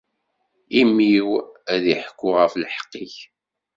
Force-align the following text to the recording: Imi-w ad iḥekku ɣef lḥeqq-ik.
Imi-w 0.79 1.29
ad 1.73 1.83
iḥekku 1.93 2.29
ɣef 2.39 2.53
lḥeqq-ik. 2.63 3.15